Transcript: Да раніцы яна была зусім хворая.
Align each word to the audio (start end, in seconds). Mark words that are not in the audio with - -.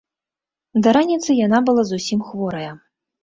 Да 0.85 0.93
раніцы 0.97 1.35
яна 1.45 1.59
была 1.69 1.83
зусім 1.91 2.25
хворая. 2.31 2.71